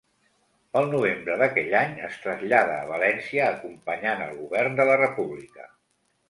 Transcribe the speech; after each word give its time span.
Pel 0.75 0.85
novembre 0.93 1.35
d'aquell 1.41 1.75
any, 1.79 1.93
es 2.07 2.17
trasllada 2.23 2.79
a 2.79 2.87
València 2.93 3.45
acompanyant 3.57 4.25
el 4.29 4.35
govern 4.41 4.81
de 4.83 4.89
la 4.93 4.99
República. 5.05 5.69